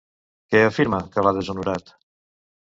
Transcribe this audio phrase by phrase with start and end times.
[0.55, 1.93] Què afirma que l'ha deshonorat?